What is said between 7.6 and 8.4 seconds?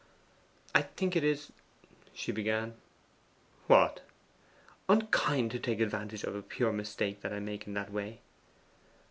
in that way.